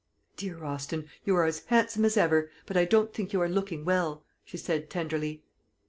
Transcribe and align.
"Dear 0.35 0.63
Austin, 0.63 1.07
you 1.25 1.35
are 1.35 1.45
as 1.45 1.59
handsome 1.65 2.05
as 2.05 2.17
ever; 2.17 2.49
but 2.65 2.75
I 2.75 2.85
don't 2.85 3.13
think 3.13 3.33
you 3.33 3.41
are 3.41 3.47
looking 3.47 3.85
well," 3.85 4.23
she 4.43 4.57
said 4.57 4.89
tenderly. 4.89 5.43